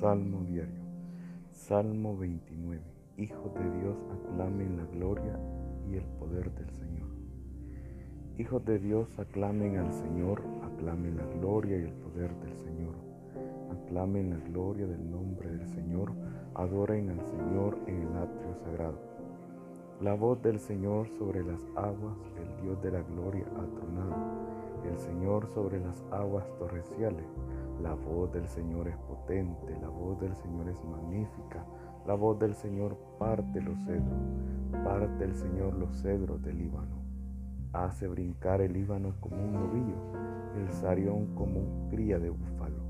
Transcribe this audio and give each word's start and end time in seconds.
Salmo 0.00 0.42
diario. 0.42 0.82
Salmo 1.52 2.16
29. 2.16 2.82
Hijos 3.16 3.54
de 3.54 3.78
Dios 3.78 3.96
aclamen 4.10 4.76
la 4.76 4.84
gloria 4.86 5.38
y 5.88 5.94
el 5.94 6.02
poder 6.18 6.50
del 6.52 6.68
Señor. 6.72 7.06
Hijos 8.36 8.64
de 8.64 8.80
Dios 8.80 9.16
aclamen 9.16 9.76
al 9.78 9.92
Señor, 9.92 10.42
aclamen 10.64 11.16
la 11.16 11.24
gloria 11.38 11.78
y 11.78 11.82
el 11.82 11.92
poder 11.92 12.34
del 12.40 12.56
Señor. 12.56 12.94
Aclamen 13.70 14.30
la 14.30 14.38
gloria 14.48 14.88
del 14.88 15.08
nombre 15.08 15.48
del 15.48 15.68
Señor, 15.68 16.10
adoren 16.54 17.10
al 17.10 17.24
Señor 17.24 17.78
en 17.86 18.02
el 18.02 18.16
atrio 18.16 18.56
sagrado. 18.64 18.98
La 20.00 20.14
voz 20.14 20.42
del 20.42 20.58
Señor 20.58 21.08
sobre 21.08 21.44
las 21.44 21.62
aguas, 21.76 22.18
el 22.36 22.64
Dios 22.64 22.82
de 22.82 22.90
la 22.90 23.02
gloria 23.02 23.44
ha 23.46 23.66
tronado. 23.76 24.16
El 24.90 24.98
Señor 24.98 25.46
sobre 25.54 25.78
las 25.78 26.02
aguas 26.10 26.44
torrenciales 26.58 27.24
la 27.84 27.92
voz 27.92 28.32
del 28.32 28.48
Señor 28.48 28.88
es 28.88 28.96
potente, 28.96 29.78
la 29.78 29.90
voz 29.90 30.18
del 30.18 30.34
Señor 30.36 30.70
es 30.70 30.82
magnífica, 30.84 31.66
la 32.06 32.14
voz 32.14 32.38
del 32.38 32.54
Señor 32.54 32.96
parte 33.18 33.60
los 33.60 33.78
cedros, 33.84 34.22
parte 34.82 35.22
el 35.22 35.36
Señor 35.36 35.74
los 35.74 35.94
cedros 36.00 36.42
del 36.42 36.56
Líbano. 36.56 36.96
Hace 37.74 38.08
brincar 38.08 38.62
el 38.62 38.72
Líbano 38.72 39.12
como 39.20 39.36
un 39.36 39.52
novillo, 39.52 39.96
el 40.56 40.72
Sarión 40.72 41.26
como 41.34 41.60
un 41.60 41.90
cría 41.90 42.18
de 42.18 42.30
búfalo. 42.30 42.82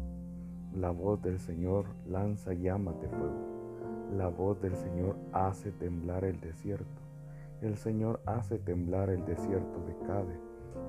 La 0.76 0.90
voz 0.92 1.20
del 1.22 1.40
Señor 1.40 1.86
lanza 2.08 2.52
llamas 2.52 3.00
de 3.00 3.08
fuego. 3.08 4.12
La 4.16 4.28
voz 4.28 4.60
del 4.62 4.76
Señor 4.76 5.16
hace 5.32 5.72
temblar 5.72 6.24
el 6.24 6.40
desierto. 6.40 7.02
El 7.62 7.76
Señor 7.76 8.20
hace 8.26 8.58
temblar 8.58 9.10
el 9.10 9.24
desierto 9.24 9.80
de 9.86 10.06
Cade. 10.06 10.38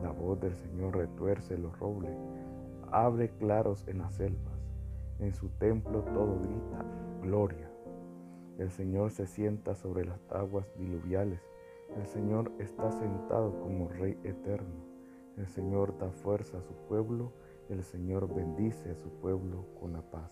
La 0.04 0.12
voz 0.12 0.40
del 0.40 0.54
Señor 0.56 0.96
retuerce 0.96 1.58
los 1.58 1.78
robles 1.80 2.16
abre 2.92 3.30
claros 3.30 3.88
en 3.88 4.00
las 4.00 4.16
selvas. 4.16 4.54
En 5.20 5.34
su 5.34 5.50
templo 5.50 6.02
todo 6.14 6.40
grita, 6.40 6.86
gloria. 7.22 7.70
El 8.58 8.72
Señor 8.72 9.12
se 9.12 9.28
sienta 9.28 9.76
sobre 9.76 10.06
las 10.06 10.20
aguas 10.32 10.66
diluviales. 10.78 11.42
El 11.98 12.06
Señor 12.08 12.52
está 12.60 12.92
sentado 12.92 13.60
como 13.62 13.90
Rey 13.90 14.18
eterno. 14.24 14.84
El 15.38 15.48
Señor 15.48 15.98
da 15.98 16.10
fuerza 16.10 16.58
a 16.58 16.62
su 16.64 16.74
pueblo. 16.88 17.34
El 17.70 17.84
Señor 17.84 18.34
bendice 18.34 18.92
a 18.92 18.96
su 18.96 19.10
pueblo 19.10 19.66
con 19.80 19.94
la 19.94 20.02
paz. 20.02 20.32